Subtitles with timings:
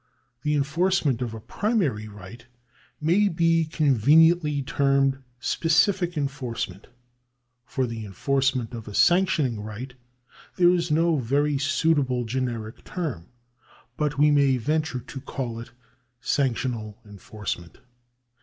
[0.41, 2.47] The enforcement of a primary right
[2.99, 6.87] may be conveniently termed specific enforcement.
[7.67, 9.93] For the enforcement of a sanctioning right
[10.55, 13.27] there is no very suitable generic term,
[13.95, 15.69] but we may venture to call it
[16.19, 17.77] sanctional enforcement.